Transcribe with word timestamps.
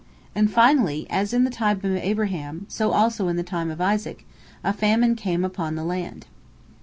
And, 0.33 0.49
finally, 0.51 1.05
as 1.11 1.31
in 1.31 1.43
the 1.43 1.51
time 1.51 1.77
of 1.83 1.95
Abraham, 1.95 2.65
so 2.67 2.89
also 2.91 3.27
in 3.27 3.35
the 3.35 3.43
time 3.43 3.69
of 3.69 3.79
Isaac, 3.79 4.25
a 4.63 4.73
famine 4.73 5.13
came 5.15 5.45
upon 5.45 5.75
the 5.75 5.85
land. 5.85 6.25